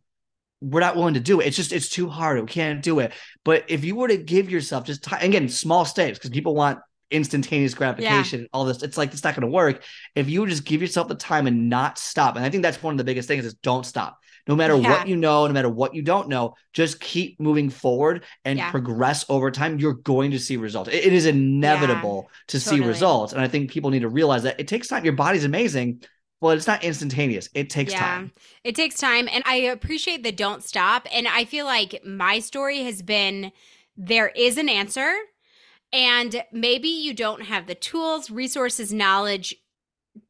[0.60, 1.46] we're not willing to do it.
[1.46, 2.40] It's just it's too hard.
[2.40, 3.12] We can't do it.
[3.44, 6.80] But if you were to give yourself just time, again, small steps, because people want
[7.10, 8.46] instantaneous gratification, yeah.
[8.52, 9.84] all this, it's like it's not going to work.
[10.16, 12.92] If you just give yourself the time and not stop, and I think that's one
[12.92, 14.18] of the biggest things is don't stop.
[14.48, 14.90] No matter yeah.
[14.90, 18.70] what you know, no matter what you don't know, just keep moving forward and yeah.
[18.70, 19.78] progress over time.
[19.78, 20.88] You're going to see results.
[20.88, 22.80] it, it is inevitable yeah, to totally.
[22.80, 23.32] see results.
[23.34, 25.04] And I think people need to realize that it takes time.
[25.04, 26.02] Your body's amazing.
[26.40, 27.48] Well, it's not instantaneous.
[27.52, 28.32] It takes yeah, time.
[28.64, 29.28] It takes time.
[29.30, 31.06] And I appreciate the don't stop.
[31.12, 33.52] And I feel like my story has been
[33.96, 35.12] there is an answer.
[35.92, 39.54] And maybe you don't have the tools, resources, knowledge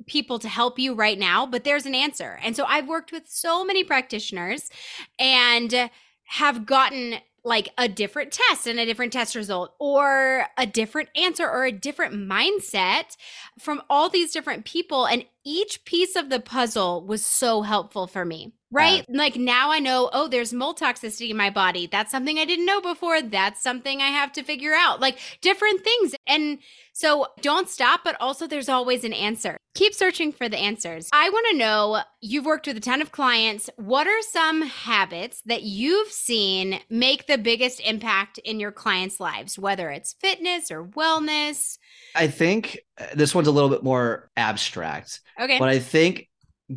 [0.09, 2.39] people to help you right now, but there's an answer.
[2.43, 4.71] And so I've worked with so many practitioners
[5.19, 5.91] and
[6.25, 11.49] have gotten like a different test and a different test result or a different answer
[11.49, 13.17] or a different mindset
[13.59, 18.25] from all these different people and each piece of the puzzle was so helpful for
[18.25, 19.19] me right yeah.
[19.19, 22.67] like now i know oh there's mold toxicity in my body that's something i didn't
[22.67, 26.59] know before that's something i have to figure out like different things and
[26.99, 29.57] so don't stop, but also there's always an answer.
[29.77, 31.09] Keep searching for the answers.
[31.13, 33.71] I want to know you've worked with a ton of clients.
[33.77, 39.57] What are some habits that you've seen make the biggest impact in your clients' lives,
[39.57, 41.79] whether it's fitness or wellness?
[42.17, 45.21] I think uh, this one's a little bit more abstract.
[45.41, 45.61] Okay.
[45.61, 46.28] But I think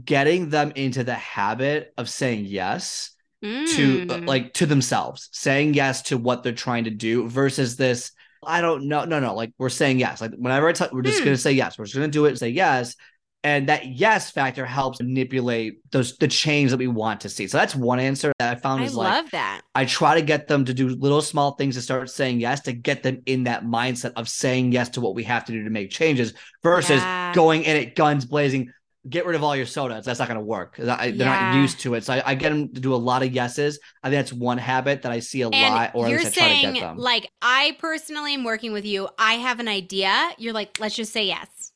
[0.06, 3.12] getting them into the habit of saying yes
[3.44, 3.68] mm.
[3.76, 8.12] to uh, like to themselves, saying yes to what they're trying to do versus this
[8.44, 9.06] I don't know.
[9.06, 9.36] No, no.
[9.36, 10.22] Like we're saying yes.
[10.22, 11.26] Like whenever I talk, we're just hmm.
[11.26, 11.78] gonna say yes.
[11.78, 12.30] We're just gonna do it.
[12.30, 12.96] And say yes.
[13.44, 17.48] And that yes factor helps manipulate those the change that we want to see.
[17.48, 19.62] So that's one answer that I found is like I love that.
[19.74, 22.74] I try to get them to do little small things to start saying yes to
[22.74, 25.70] get them in that mindset of saying yes to what we have to do to
[25.72, 27.34] make changes versus yeah.
[27.34, 28.72] going in it guns blazing
[29.10, 30.06] get rid of all your sodas.
[30.06, 30.76] That's not going to work.
[30.78, 31.26] They're yeah.
[31.26, 32.04] not used to it.
[32.04, 33.80] So I, I, get them to do a lot of yeses.
[34.04, 35.92] I think that's one habit that I see a and lot.
[35.96, 39.10] Or you're saying, like, I personally am working with you.
[39.18, 40.30] I have an idea.
[40.38, 41.72] You're like, let's just say yes.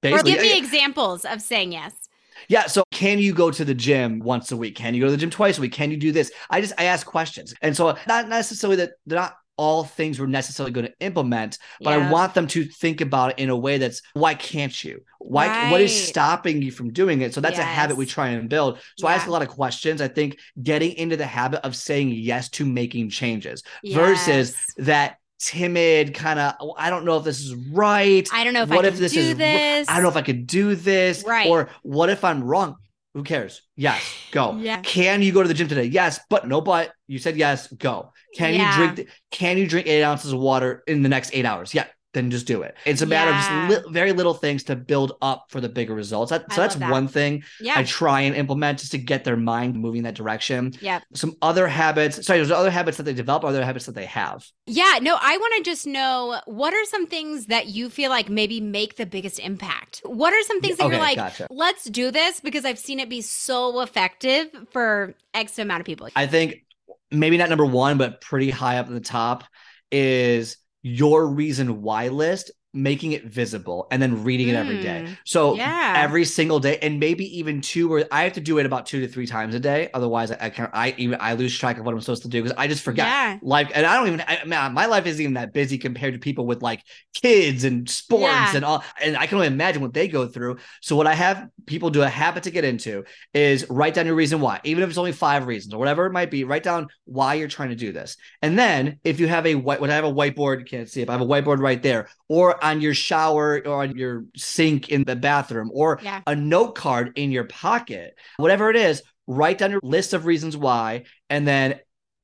[0.00, 2.08] Basically, or give me examples of saying yes.
[2.48, 2.66] Yeah.
[2.66, 4.76] So can you go to the gym once a week?
[4.76, 5.72] Can you go to the gym twice a week?
[5.72, 6.30] Can you do this?
[6.50, 7.52] I just I ask questions.
[7.62, 11.90] And so not necessarily that they're not all things we're necessarily going to implement, but
[11.90, 12.08] yeah.
[12.08, 15.02] I want them to think about it in a way that's why can't you?
[15.18, 15.70] Why right.
[15.70, 17.34] what is stopping you from doing it?
[17.34, 17.64] So that's yes.
[17.64, 18.78] a habit we try and build.
[18.96, 19.12] So yeah.
[19.12, 20.00] I ask a lot of questions.
[20.00, 23.96] I think getting into the habit of saying yes to making changes yes.
[23.96, 28.28] versus that timid kind of oh, I don't know if this is right.
[28.32, 29.88] I don't know if what I if this is this.
[29.88, 31.24] I don't know if I could do this.
[31.26, 31.48] Right.
[31.48, 32.76] Or what if I'm wrong?
[33.14, 33.62] Who cares?
[33.74, 34.56] Yes, go.
[34.58, 34.80] yeah.
[34.82, 35.84] Can you go to the gym today?
[35.84, 38.12] Yes, but no, but you said yes, go.
[38.36, 38.80] Can yeah.
[38.80, 39.10] you drink?
[39.30, 41.72] Can you drink eight ounces of water in the next eight hours?
[41.72, 42.74] Yeah, then just do it.
[42.86, 43.64] It's a matter yeah.
[43.64, 46.30] of li- very little things to build up for the bigger results.
[46.30, 46.90] That, so that's that.
[46.90, 47.74] one thing yeah.
[47.76, 50.72] I try and implement just to get their mind moving that direction.
[50.80, 51.00] Yeah.
[51.14, 52.24] Some other habits.
[52.24, 54.46] Sorry, there's other habits that they develop, other habits that they have.
[54.66, 54.98] Yeah.
[55.02, 58.60] No, I want to just know what are some things that you feel like maybe
[58.60, 60.00] make the biggest impact?
[60.04, 61.46] What are some things that okay, you're like, gotcha.
[61.50, 66.08] let's do this because I've seen it be so effective for X amount of people?
[66.16, 66.64] I think
[67.10, 69.44] maybe not number one, but pretty high up in the top
[69.90, 72.50] is your reason why list
[72.82, 75.04] making it visible and then reading it every day.
[75.06, 75.12] Hmm.
[75.24, 75.94] So yeah.
[75.96, 79.00] every single day, and maybe even two or I have to do it about two
[79.00, 79.90] to three times a day.
[79.92, 80.70] Otherwise, I, I can't.
[80.72, 83.06] I even I lose track of what I'm supposed to do because I just forget.
[83.06, 83.38] Yeah.
[83.42, 84.24] Life, and I don't even.
[84.26, 86.82] I, man, my life isn't even that busy compared to people with like
[87.14, 88.56] kids and sports yeah.
[88.56, 88.84] and all.
[89.00, 90.58] And I can only imagine what they go through.
[90.80, 94.14] So what I have people do a habit to get into is write down your
[94.14, 96.44] reason why, even if it's only five reasons or whatever it might be.
[96.44, 99.80] Write down why you're trying to do this, and then if you have a white,
[99.80, 101.06] when I have a whiteboard, you can't see it.
[101.06, 104.88] But I have a whiteboard right there, or on your shower or on your sink
[104.88, 106.20] in the bathroom or yeah.
[106.26, 110.56] a note card in your pocket, whatever it is, write down your list of reasons
[110.56, 111.78] why, and then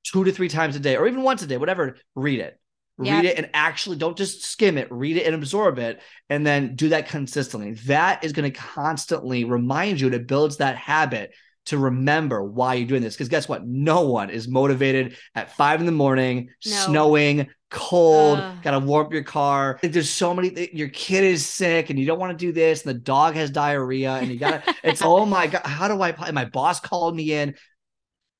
[0.04, 2.58] two to three times a day, or even once a day, whatever, read it.
[2.96, 6.76] Read it and actually don't just skim it, read it and absorb it, and then
[6.76, 7.72] do that consistently.
[7.86, 11.32] That is going to constantly remind you and it builds that habit
[11.66, 13.14] to remember why you're doing this.
[13.14, 13.66] Because guess what?
[13.66, 16.72] No one is motivated at five in the morning, no.
[16.72, 18.54] snowing, cold, uh.
[18.62, 19.78] gotta warm up your car.
[19.82, 20.70] There's so many.
[20.72, 23.50] Your kid is sick, and you don't want to do this, and the dog has
[23.50, 24.62] diarrhea, and you gotta.
[24.84, 26.30] it's oh my god, how do I?
[26.30, 27.54] My boss called me in.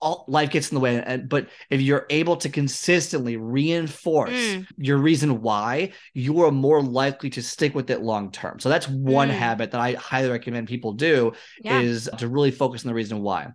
[0.05, 4.67] All life gets in the way, and but if you're able to consistently reinforce mm.
[4.77, 8.61] your reason why, you are more likely to stick with it long term.
[8.61, 9.33] So that's one mm.
[9.33, 11.81] habit that I highly recommend people do yeah.
[11.81, 13.49] is to really focus on the reason why.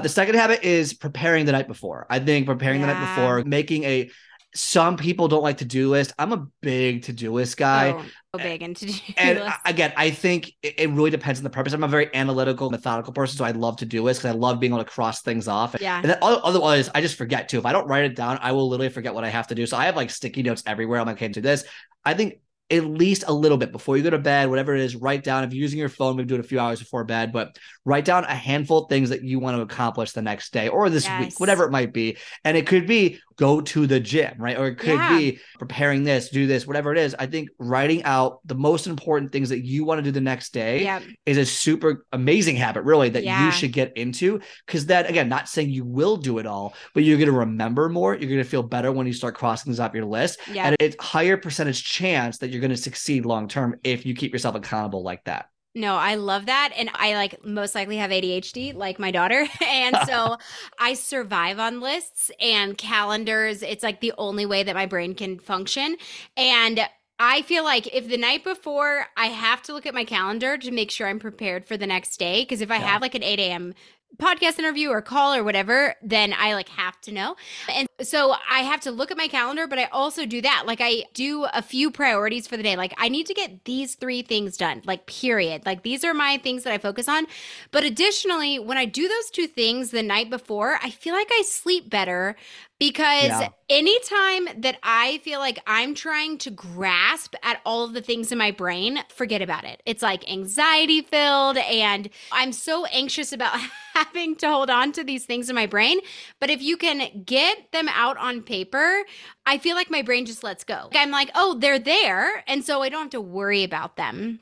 [0.00, 2.06] The second habit is preparing the night before.
[2.08, 2.86] I think preparing yeah.
[2.86, 4.10] the night before, making a
[4.54, 6.12] some people don't like to do list.
[6.18, 7.94] I'm a big to do list guy.
[8.34, 9.56] Oh, big into do and list.
[9.64, 11.72] again, I think it, it, really depends on the purpose.
[11.72, 14.60] I'm a very analytical, methodical person, so I love to do lists because I love
[14.60, 15.74] being able to cross things off.
[15.80, 16.00] Yeah.
[16.00, 17.58] And then otherwise, I just forget too.
[17.58, 19.66] If I don't write it down, I will literally forget what I have to do.
[19.66, 21.00] So I have like sticky notes everywhere.
[21.00, 21.64] I'm like, okay, do this.
[22.04, 22.40] I think
[22.72, 25.44] at least a little bit before you go to bed, whatever it is, write down.
[25.44, 28.06] If you're using your phone, maybe do it a few hours before bed, but write
[28.06, 31.04] down a handful of things that you want to accomplish the next day or this
[31.04, 31.20] yes.
[31.20, 32.16] week, whatever it might be.
[32.44, 34.58] And it could be go to the gym, right?
[34.58, 35.16] Or it could yeah.
[35.16, 37.14] be preparing this, do this, whatever it is.
[37.18, 40.52] I think writing out the most important things that you want to do the next
[40.52, 41.02] day yep.
[41.26, 43.44] is a super amazing habit, really, that yeah.
[43.44, 44.40] you should get into.
[44.66, 47.88] Cause that, again, not saying you will do it all, but you're going to remember
[47.88, 48.14] more.
[48.14, 50.40] You're going to feel better when you start crossing things off your list.
[50.48, 50.64] Yep.
[50.64, 54.32] And it's higher percentage chance that you're going to succeed long term if you keep
[54.32, 55.46] yourself accountable like that.
[55.74, 56.72] No, I love that.
[56.76, 59.46] And I like most likely have ADHD, like my daughter.
[59.66, 60.36] And so
[60.78, 63.62] I survive on lists and calendars.
[63.62, 65.96] It's like the only way that my brain can function.
[66.36, 66.80] And
[67.18, 70.70] I feel like if the night before I have to look at my calendar to
[70.70, 72.86] make sure I'm prepared for the next day, because if I yeah.
[72.86, 73.74] have like an 8 a.m
[74.18, 77.36] podcast interview or call or whatever, then I like have to know.
[77.74, 80.64] And so I have to look at my calendar, but I also do that.
[80.66, 82.76] Like I do a few priorities for the day.
[82.76, 85.64] Like I need to get these three things done, like period.
[85.66, 87.26] Like these are my things that I focus on.
[87.70, 91.42] But additionally, when I do those two things the night before, I feel like I
[91.42, 92.36] sleep better
[92.82, 93.48] because yeah.
[93.70, 98.38] anytime that I feel like I'm trying to grasp at all of the things in
[98.38, 99.80] my brain, forget about it.
[99.86, 103.56] It's like anxiety filled, and I'm so anxious about
[103.94, 106.00] having to hold on to these things in my brain.
[106.40, 109.04] But if you can get them out on paper,
[109.46, 110.88] I feel like my brain just lets go.
[110.92, 112.42] I'm like, oh, they're there.
[112.48, 114.40] And so I don't have to worry about them.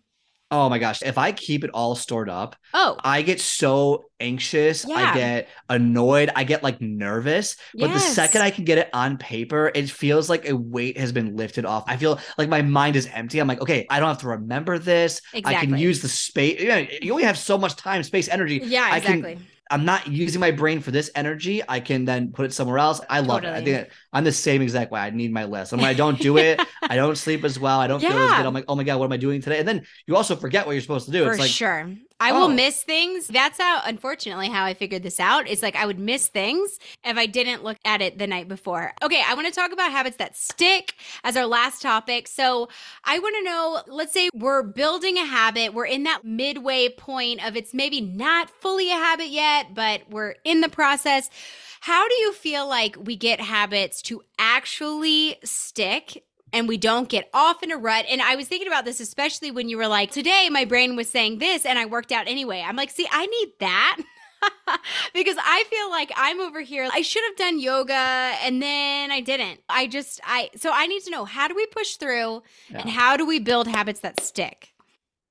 [0.53, 1.03] Oh my gosh.
[1.03, 4.85] If I keep it all stored up, oh, I get so anxious.
[4.85, 4.97] Yeah.
[4.97, 6.31] I get annoyed.
[6.35, 7.57] I get like nervous.
[7.73, 8.05] But yes.
[8.05, 11.37] the second I can get it on paper, it feels like a weight has been
[11.37, 11.85] lifted off.
[11.87, 13.39] I feel like my mind is empty.
[13.39, 15.21] I'm like, okay, I don't have to remember this.
[15.33, 15.57] Exactly.
[15.57, 16.61] I can use the space.
[16.61, 18.61] You, you only have so much time, space, energy.
[18.65, 19.33] Yeah, exactly.
[19.33, 21.62] I can, I'm not using my brain for this energy.
[21.66, 23.00] I can then put it somewhere else.
[23.09, 23.52] I love totally.
[23.52, 23.56] it.
[23.56, 25.00] I think I'm the same exact way.
[25.00, 25.72] I need my list.
[25.72, 27.78] And when I don't do it, I don't sleep as well.
[27.78, 28.11] I don't yeah.
[28.11, 28.46] feel as good.
[28.46, 29.61] I'm like, oh my God, what am I doing today?
[29.61, 31.24] And then you also forget what you're supposed to do.
[31.24, 31.88] For it's like, sure.
[32.20, 32.40] I oh.
[32.40, 33.26] will miss things.
[33.28, 35.48] That's how, unfortunately, how I figured this out.
[35.48, 38.92] It's like I would miss things if I didn't look at it the night before.
[39.02, 42.28] Okay, I want to talk about habits that stick as our last topic.
[42.28, 42.68] So
[43.04, 47.44] I want to know let's say we're building a habit, we're in that midway point
[47.44, 51.30] of it's maybe not fully a habit yet, but we're in the process.
[51.80, 57.29] How do you feel like we get habits to actually stick and we don't get
[57.33, 58.07] off in a rut.
[58.09, 61.09] And I was thinking about this, especially when you were like, today my brain was
[61.09, 62.65] saying this and I worked out anyway.
[62.67, 63.99] I'm like, see, I need that.
[65.15, 66.89] because I feel like I'm over here.
[66.93, 69.61] I should have done yoga and then I didn't.
[69.69, 72.81] I just, I, so I need to know how do we push through yeah.
[72.81, 74.73] and how do we build habits that stick?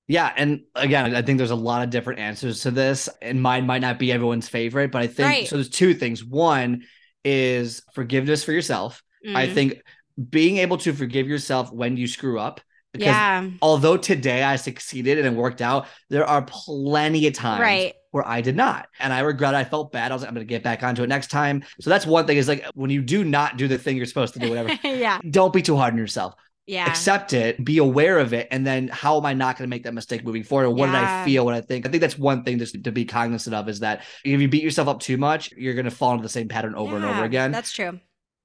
[0.07, 0.33] Yeah.
[0.35, 3.81] And again, I think there's a lot of different answers to this, and mine might
[3.81, 5.47] not be everyone's favorite, but I think right.
[5.47, 5.55] so.
[5.55, 6.25] There's two things.
[6.25, 6.83] One
[7.23, 9.03] is forgiveness for yourself.
[9.23, 9.35] Mm.
[9.35, 9.83] I think
[10.29, 12.61] being able to forgive yourself when you screw up.
[12.91, 13.49] Because yeah.
[13.61, 17.93] although today I succeeded and it worked out, there are plenty of times right.
[18.09, 18.87] where I did not.
[18.99, 19.57] And I regret it.
[19.57, 20.11] I felt bad.
[20.11, 21.63] I was like, I'm going to get back onto it next time.
[21.79, 24.33] So that's one thing is like when you do not do the thing you're supposed
[24.33, 24.75] to do, whatever.
[24.87, 25.19] yeah.
[25.29, 26.33] Don't be too hard on yourself.
[26.65, 26.87] Yeah.
[26.87, 29.85] Accept it, be aware of it, and then how am I not going to make
[29.85, 30.69] that mistake moving forward?
[30.69, 30.91] What yeah.
[30.91, 31.43] did I feel?
[31.43, 31.87] What I think?
[31.87, 34.61] I think that's one thing just to be cognizant of is that if you beat
[34.61, 37.05] yourself up too much, you're going to fall into the same pattern over yeah, and
[37.05, 37.51] over again.
[37.51, 37.99] That's true.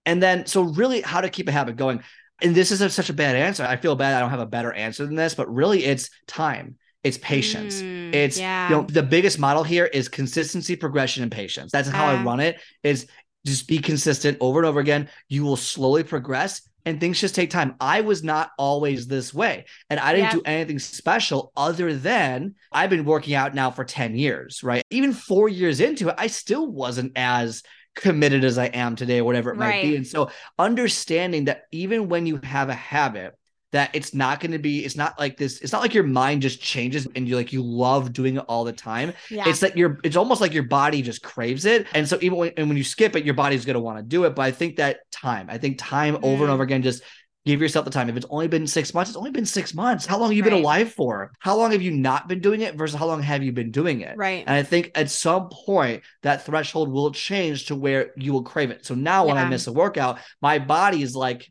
[0.06, 2.02] And then, so really, how to keep a habit going.
[2.42, 3.64] And this is a, such a bad answer.
[3.64, 4.14] I feel bad.
[4.14, 6.76] I don't have a better answer than this, but really, it's time.
[7.02, 7.82] It's patience.
[7.82, 8.68] Mm, it's yeah.
[8.68, 11.70] you know the biggest model here is consistency, progression, and patience.
[11.70, 12.60] That's how uh, I run it.
[12.82, 13.06] Is
[13.46, 15.10] just be consistent over and over again.
[15.28, 17.74] You will slowly progress and things just take time.
[17.80, 19.64] I was not always this way.
[19.88, 20.32] And I didn't yeah.
[20.32, 24.82] do anything special other than I've been working out now for 10 years, right?
[24.90, 27.62] Even four years into it, I still wasn't as
[27.94, 29.76] committed as I am today, or whatever it right.
[29.76, 29.96] might be.
[29.96, 33.34] And so understanding that even when you have a habit,
[33.74, 36.40] that it's not going to be it's not like this it's not like your mind
[36.40, 39.48] just changes and you like you love doing it all the time yeah.
[39.48, 42.52] it's that you're it's almost like your body just craves it and so even when,
[42.56, 44.52] and when you skip it your body's going to want to do it but i
[44.52, 46.22] think that time i think time mm.
[46.22, 46.66] over and over mm.
[46.68, 47.02] again just
[47.46, 48.08] Give yourself the time.
[48.08, 50.06] If it's only been six months, it's only been six months.
[50.06, 50.50] How long have you right.
[50.50, 51.30] been alive for?
[51.40, 54.00] How long have you not been doing it versus how long have you been doing
[54.00, 54.16] it?
[54.16, 54.44] Right.
[54.46, 58.70] And I think at some point that threshold will change to where you will crave
[58.70, 58.86] it.
[58.86, 61.50] So now when I miss a workout, my body is like,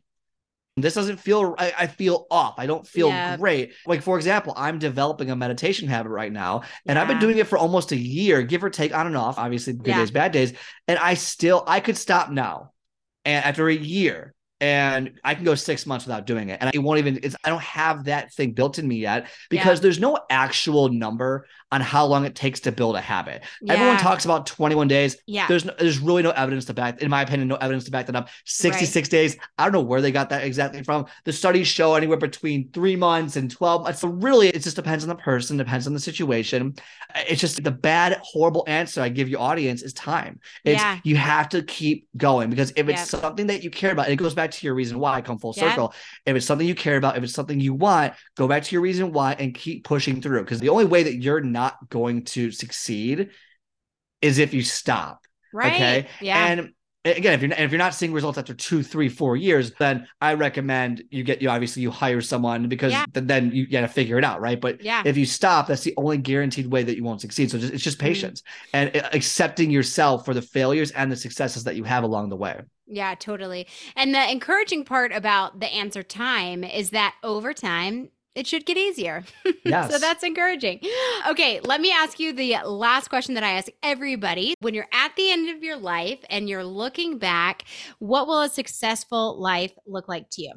[0.76, 3.36] this doesn't feel I, I, feel off i don't feel yeah.
[3.36, 7.02] great like for example i'm developing a meditation habit right now and yeah.
[7.02, 9.72] i've been doing it for almost a year give or take on and off obviously
[9.72, 9.98] good yeah.
[9.98, 10.52] days bad days
[10.88, 12.72] and i still i could stop now
[13.24, 16.56] and after a year and I can go six months without doing it.
[16.62, 19.82] And it won't even, I don't have that thing built in me yet because yeah.
[19.82, 23.42] there's no actual number on how long it takes to build a habit.
[23.60, 23.72] Yeah.
[23.72, 25.16] Everyone talks about 21 days.
[25.26, 25.48] Yeah.
[25.48, 28.06] There's no, there's really no evidence to back, in my opinion, no evidence to back
[28.06, 28.28] that up.
[28.44, 29.10] 66 right.
[29.10, 29.36] days.
[29.58, 31.06] I don't know where they got that exactly from.
[31.24, 34.00] The studies show anywhere between three months and 12 months.
[34.00, 36.76] So really, it just depends on the person, depends on the situation.
[37.12, 40.38] Uh, it's just the bad, horrible answer I give your audience is time.
[40.64, 41.00] It's yeah.
[41.02, 43.20] you have to keep going because if it's yep.
[43.20, 45.54] something that you care about, it goes back to your reason why I come full
[45.56, 45.70] yep.
[45.70, 45.92] circle.
[46.24, 48.82] If it's something you care about, if it's something you want, go back to your
[48.82, 50.44] reason why and keep pushing through.
[50.44, 53.30] Because the only way that you're not not going to succeed
[54.20, 55.20] is if you stop.
[55.52, 55.74] Right.
[55.74, 56.06] Okay.
[56.20, 56.46] Yeah.
[56.46, 56.72] And
[57.04, 60.06] again, if you're not, if you're not seeing results after two, three, four years, then
[60.20, 63.04] I recommend you get you obviously you hire someone because yeah.
[63.12, 64.60] then you got to figure it out, right?
[64.60, 65.02] But yeah.
[65.04, 67.50] if you stop, that's the only guaranteed way that you won't succeed.
[67.50, 68.06] So just, it's just mm-hmm.
[68.06, 68.96] patience mm-hmm.
[68.96, 72.36] and uh, accepting yourself for the failures and the successes that you have along the
[72.36, 72.60] way.
[72.86, 73.66] Yeah, totally.
[73.96, 78.76] And the encouraging part about the answer time is that over time, it should get
[78.76, 79.24] easier.
[79.66, 79.90] Yes.
[79.90, 80.80] so that's encouraging.
[81.26, 84.54] Okay, let me ask you the last question that I ask everybody.
[84.60, 87.64] When you're at the end of your life and you're looking back,
[87.98, 90.52] what will a successful life look like to you?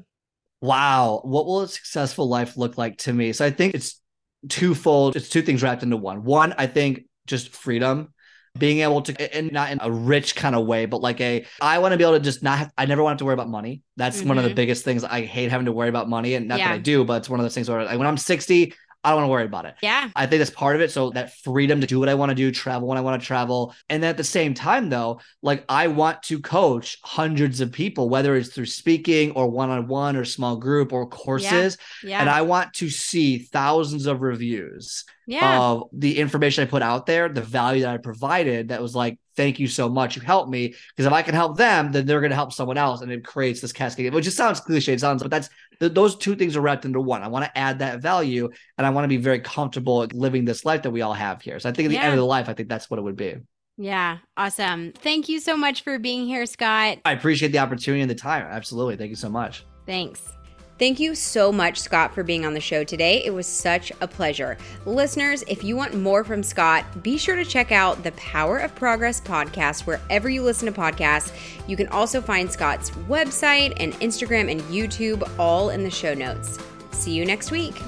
[0.62, 1.22] Wow.
[1.24, 3.32] What will a successful life look like to me?
[3.32, 4.02] So I think it's
[4.50, 5.16] twofold.
[5.16, 6.26] It's two things wrapped into one.
[6.26, 8.14] One, I think just freedom
[8.60, 11.80] being able to and not in a rich kind of way but like a i
[11.80, 13.82] want to be able to just not have i never want to worry about money
[13.96, 14.30] that's mm-hmm.
[14.30, 14.56] one of the mm-hmm.
[14.56, 16.70] biggest things i hate having to worry about money and not yeah.
[16.70, 18.74] that i do but it's one of those things where like, when i'm 60
[19.08, 19.76] I don't want to worry about it.
[19.82, 20.10] Yeah.
[20.18, 20.92] I think that's part of it.
[20.92, 23.26] So that freedom to do what I want to do, travel when I want to
[23.26, 23.74] travel.
[23.88, 28.10] And then at the same time, though, like I want to coach hundreds of people,
[28.10, 31.78] whether it's through speaking or one on one or small group or courses.
[32.04, 32.10] Yeah.
[32.10, 32.20] yeah.
[32.20, 35.58] And I want to see thousands of reviews yeah.
[35.58, 39.20] of the information I put out there, the value that I provided that was like,
[39.38, 40.18] thank you so much.
[40.18, 40.76] You helped me.
[40.90, 43.02] Because if I can help them, then they're going to help someone else.
[43.02, 44.94] And it creates this cascade, which just sounds cliche.
[44.94, 47.24] It sounds, but that's th- those two things are wrapped into one.
[47.24, 50.66] I want to add that value and I want to be very comfortable living this
[50.66, 51.60] life that we all have here.
[51.60, 52.04] So I think at the yeah.
[52.04, 53.36] end of the life, I think that's what it would be.
[53.78, 54.92] Yeah, awesome.
[54.94, 56.98] Thank you so much for being here, Scott.
[57.06, 58.44] I appreciate the opportunity and the time.
[58.44, 58.98] Absolutely.
[58.98, 59.66] Thank you so much.
[59.86, 60.37] Thanks.
[60.80, 63.24] Thank you so much, Scott, for being on the show today.
[63.26, 64.58] It was such a pleasure.
[64.86, 68.76] Listeners, if you want more from Scott, be sure to check out the Power of
[68.76, 71.34] Progress podcast wherever you listen to podcasts.
[71.68, 76.60] You can also find Scott's website and Instagram and YouTube all in the show notes.
[76.92, 77.82] See you next week.